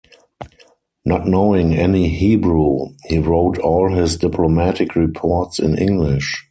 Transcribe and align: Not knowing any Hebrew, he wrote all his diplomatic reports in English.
Not 1.05 1.27
knowing 1.27 1.75
any 1.75 2.09
Hebrew, 2.09 2.95
he 3.05 3.19
wrote 3.19 3.59
all 3.59 3.91
his 3.93 4.17
diplomatic 4.17 4.95
reports 4.95 5.59
in 5.59 5.77
English. 5.77 6.33